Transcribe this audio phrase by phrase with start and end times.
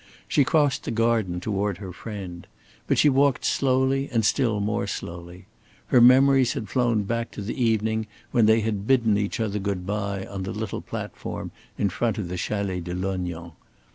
[0.27, 2.47] She crossed the garden toward her friend.
[2.87, 5.45] But she walked slowly and still more slowly.
[5.89, 9.85] Her memories had flown back to the evening when they had bidden each other good
[9.85, 13.51] by on the little platform in front of the Chalet de Lognan.